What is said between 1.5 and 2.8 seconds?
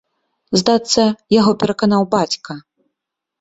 пераканаў бацька.